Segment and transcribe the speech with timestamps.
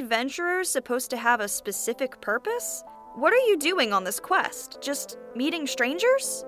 [0.00, 2.82] Adventurers supposed to have a specific purpose?
[3.16, 4.78] What are you doing on this quest?
[4.80, 6.46] Just meeting strangers?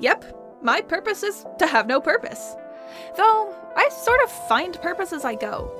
[0.00, 2.54] Yep, my purpose is to have no purpose.
[3.16, 5.70] Though, I sort of find purpose as I go.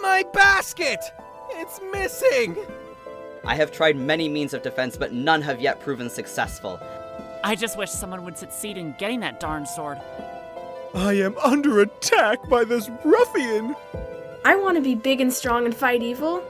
[0.00, 1.00] My basket!
[1.50, 2.56] It's missing!
[3.44, 6.80] I have tried many means of defense, but none have yet proven successful.
[7.44, 9.98] I just wish someone would succeed in getting that darn sword.
[10.94, 13.74] I am under attack by this ruffian!
[14.44, 16.42] I want to be big and strong and fight evil.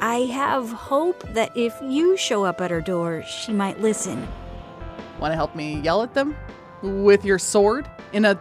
[0.00, 4.26] I have hope that if you show up at her door, she might listen.
[5.20, 6.36] Want to help me yell at them?
[6.82, 7.88] With your sword?
[8.12, 8.40] In a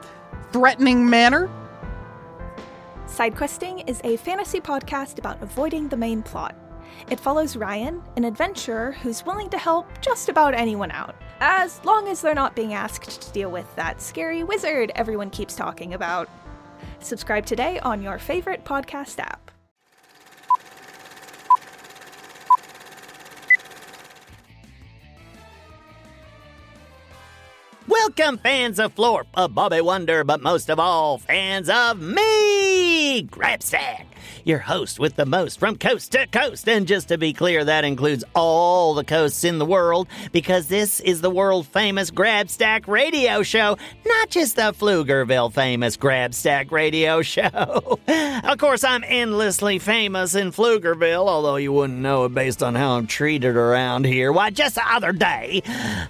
[0.51, 1.47] threatening manner?
[3.05, 6.55] Sidequesting is a fantasy podcast about avoiding the main plot.
[7.11, 12.07] It follows Ryan, an adventurer who's willing to help just about anyone out, as long
[12.07, 16.27] as they're not being asked to deal with that scary wizard everyone keeps talking about.
[17.01, 19.51] Subscribe today on your favorite podcast app.
[27.87, 34.05] Welcome, fans of Florp, of Bobby Wonder, but most of all, fans of me, Grabstack,
[34.45, 36.67] your host with the most from coast to coast.
[36.67, 40.99] And just to be clear, that includes all the coasts in the world, because this
[40.99, 47.99] is the world famous Grabstack radio show, not just the Pflugerville famous Grabstack radio show.
[48.43, 52.91] of course, I'm endlessly famous in Pflugerville, although you wouldn't know it based on how
[52.91, 54.31] I'm treated around here.
[54.31, 55.61] Why, just the other day,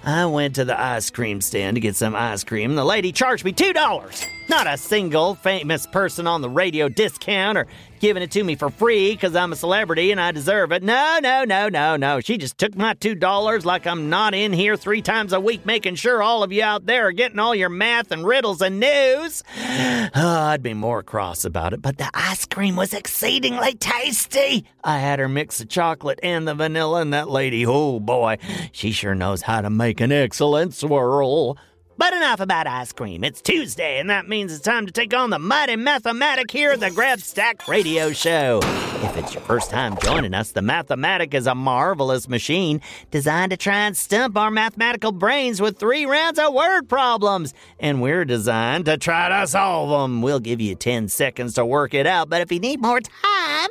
[0.04, 2.70] I went to the ice cream stand to get some ice cream.
[2.70, 4.41] And the lady charged me $2.
[4.52, 7.66] Not a single famous person on the radio discount or
[8.00, 10.82] giving it to me for free because I'm a celebrity and I deserve it.
[10.82, 12.20] No, no, no, no, no.
[12.20, 15.94] She just took my $2 like I'm not in here three times a week making
[15.94, 19.42] sure all of you out there are getting all your math and riddles and news.
[20.14, 24.66] Oh, I'd be more cross about it, but the ice cream was exceedingly tasty.
[24.84, 28.36] I had her mix the chocolate and the vanilla, and that lady, oh boy,
[28.72, 31.56] she sure knows how to make an excellent swirl.
[31.98, 33.22] But enough about ice cream.
[33.22, 36.80] It's Tuesday, and that means it's time to take on the mighty Math-O-Matic here at
[36.80, 38.60] the Grabstack Radio Show.
[39.02, 43.56] If it's your first time joining us, the Math-O-Matic is a marvelous machine designed to
[43.56, 47.52] try and stump our mathematical brains with three rounds of word problems.
[47.78, 50.22] And we're designed to try to solve them.
[50.22, 53.68] We'll give you 10 seconds to work it out, but if you need more time,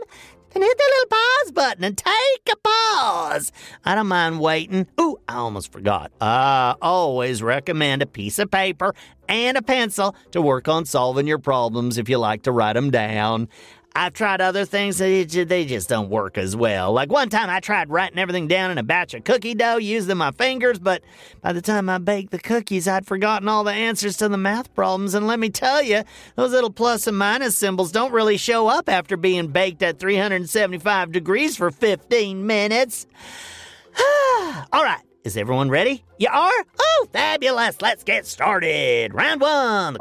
[0.54, 3.52] then hit the little pause button and take a pause.
[3.86, 4.88] I don't mind waiting.
[5.00, 6.12] Ooh, I almost forgot.
[6.20, 8.94] I always recommend a piece of paper
[9.28, 12.92] and a pencil to work on solving your problems if you like to write them
[12.92, 13.48] down.
[13.94, 16.94] I've tried other things, they just don't work as well.
[16.94, 20.18] Like one time I tried writing everything down in a batch of cookie dough using
[20.18, 21.04] my fingers, but
[21.42, 24.74] by the time I baked the cookies, I'd forgotten all the answers to the math
[24.76, 25.14] problems.
[25.14, 26.04] And let me tell you,
[26.36, 31.12] those little plus and minus symbols don't really show up after being baked at 375
[31.12, 33.08] degrees for 15 minutes.
[34.72, 35.02] all right.
[35.24, 36.04] Is everyone ready?
[36.18, 36.66] You are?
[36.80, 37.80] Oh, fabulous.
[37.80, 39.14] Let's get started.
[39.14, 39.98] Round one.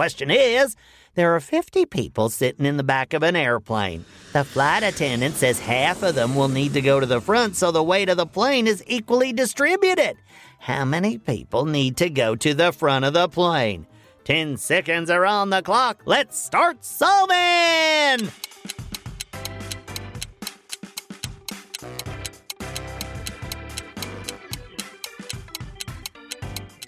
[0.00, 0.76] Question is
[1.14, 4.06] there are 50 people sitting in the back of an airplane.
[4.32, 7.70] The flight attendant says half of them will need to go to the front so
[7.70, 10.16] the weight of the plane is equally distributed.
[10.58, 13.86] How many people need to go to the front of the plane?
[14.24, 16.00] 10 seconds are on the clock.
[16.06, 18.30] Let's start solving!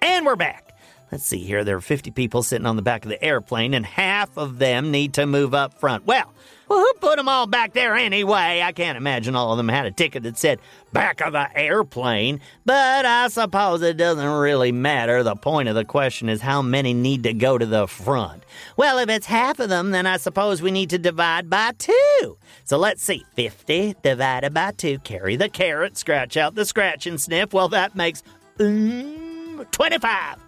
[0.00, 0.71] And we're back.
[1.12, 1.62] Let's see here.
[1.62, 4.90] There are 50 people sitting on the back of the airplane, and half of them
[4.90, 6.06] need to move up front.
[6.06, 6.32] Well,
[6.68, 8.62] well, who put them all back there anyway?
[8.64, 10.58] I can't imagine all of them had a ticket that said
[10.90, 15.22] back of the airplane, but I suppose it doesn't really matter.
[15.22, 18.44] The point of the question is how many need to go to the front.
[18.78, 22.38] Well, if it's half of them, then I suppose we need to divide by two.
[22.64, 25.00] So let's see 50 divided by 2.
[25.00, 27.52] Carry the carrot, scratch out the scratch and sniff.
[27.52, 28.22] Well, that makes.
[28.58, 30.38] Um, 25.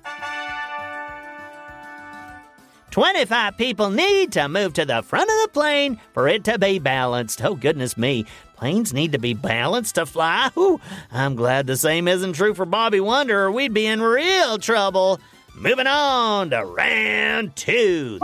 [2.95, 6.79] 25 people need to move to the front of the plane for it to be
[6.79, 7.45] balanced.
[7.45, 8.25] Oh, goodness me.
[8.55, 10.53] Planes need to be balanced to fly.
[10.57, 10.81] Ooh,
[11.11, 15.19] I'm glad the same isn't true for Bobby Wonder, or we'd be in real trouble.
[15.57, 18.21] Moving on to round two.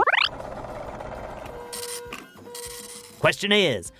[3.19, 3.91] Question is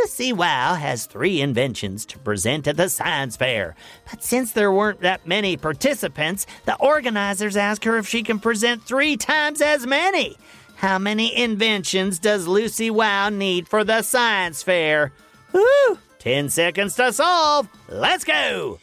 [0.00, 3.74] Lucy Wow has three inventions to present at the science fair.
[4.10, 8.82] But since there weren't that many participants, the organizers asked her if she can present
[8.82, 10.38] three times as many.
[10.76, 15.12] How many inventions does Lucy Wow need for the science fair?
[15.52, 15.98] Woo!
[16.18, 17.68] 10 seconds to solve.
[17.90, 18.78] Let's go!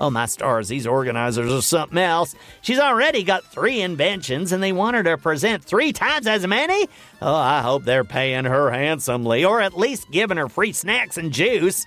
[0.00, 2.34] Oh, my stars, these organizers are something else.
[2.62, 6.88] She's already got three inventions and they want her to present three times as many?
[7.22, 11.32] Oh, I hope they're paying her handsomely or at least giving her free snacks and
[11.32, 11.86] juice.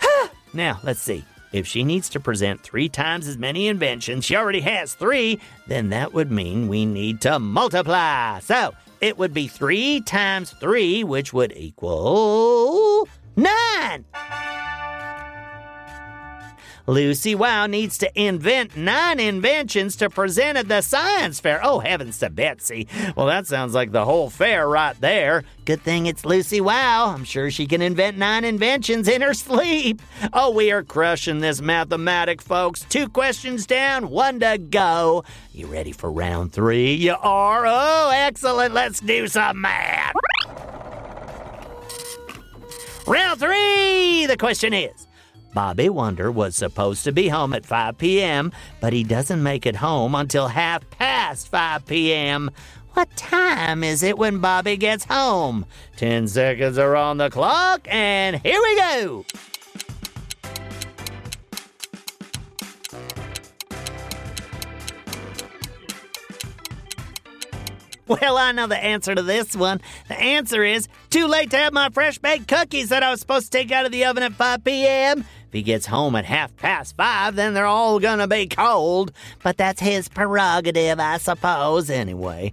[0.54, 1.24] now, let's see.
[1.50, 5.88] If she needs to present three times as many inventions, she already has three, then
[5.90, 8.38] that would mean we need to multiply.
[8.40, 14.04] So it would be three times three, which would equal nine.
[16.88, 21.60] Lucy Wow needs to invent nine inventions to present at the science fair.
[21.62, 22.88] Oh, heavens to Betsy.
[23.14, 25.44] Well, that sounds like the whole fair right there.
[25.66, 27.12] Good thing it's Lucy Wow.
[27.14, 30.00] I'm sure she can invent nine inventions in her sleep.
[30.32, 32.86] Oh, we are crushing this Math-O-Matic, folks.
[32.88, 35.24] Two questions down, one to go.
[35.52, 36.94] You ready for round three?
[36.94, 37.66] You are?
[37.66, 38.72] Oh, excellent.
[38.72, 40.14] Let's do some math.
[43.06, 44.24] Round three.
[44.24, 45.07] The question is
[45.54, 49.76] Bobby Wonder was supposed to be home at 5 p.m., but he doesn't make it
[49.76, 52.50] home until half past 5 p.m.
[52.92, 55.66] What time is it when Bobby gets home?
[55.96, 59.24] 10 seconds are on the clock, and here we go!
[68.08, 69.82] Well, I know the answer to this one.
[70.08, 73.52] The answer is too late to have my fresh baked cookies that I was supposed
[73.52, 75.26] to take out of the oven at 5 p.m.
[75.48, 79.12] If he gets home at half past five, then they're all gonna be cold.
[79.42, 82.52] But that's his prerogative, I suppose, anyway.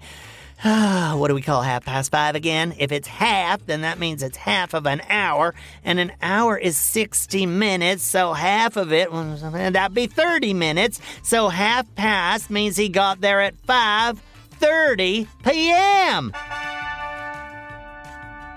[0.64, 2.74] what do we call half past five again?
[2.80, 5.54] If it's half, then that means it's half of an hour,
[5.84, 11.02] and an hour is 60 minutes, so half of it, that'd be 30 minutes.
[11.22, 16.32] So half past means he got there at 5:30 p.m.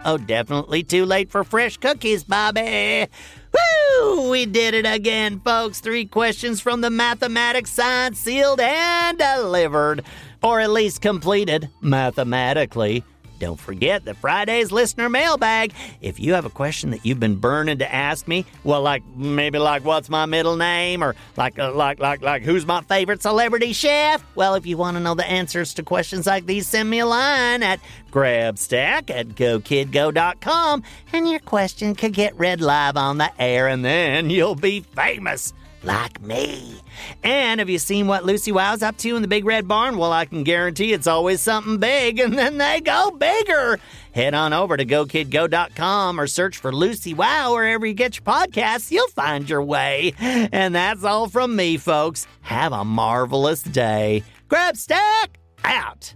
[0.04, 3.08] Oh, definitely too late for fresh cookies, Bobby.
[3.52, 4.30] Woo!
[4.30, 5.80] We did it again, folks.
[5.80, 10.04] Three questions from the mathematics science sealed and delivered.
[10.42, 13.04] Or at least completed mathematically.
[13.38, 15.72] Don't forget the Friday's listener mailbag.
[16.00, 19.58] If you have a question that you've been burning to ask me, well, like maybe
[19.58, 23.72] like what's my middle name, or like uh, like like like who's my favorite celebrity
[23.72, 24.24] chef?
[24.34, 27.06] Well, if you want to know the answers to questions like these, send me a
[27.06, 27.80] line at
[28.10, 30.82] grabstack at gokidgo.com,
[31.12, 35.52] and your question could get read live on the air, and then you'll be famous
[35.82, 36.80] like me.
[37.22, 39.96] And have you seen what Lucy Wow's up to in the Big Red Barn?
[39.96, 43.78] Well, I can guarantee it's always something big, and then they go bigger.
[44.12, 48.90] Head on over to GoKidGo.com or search for Lucy Wow wherever you get your podcasts.
[48.90, 50.14] You'll find your way.
[50.18, 52.26] And that's all from me, folks.
[52.40, 54.24] Have a marvelous day.
[54.48, 56.14] Grabstack out.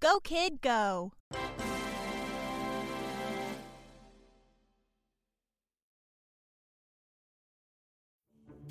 [0.00, 1.12] Go, kid, go.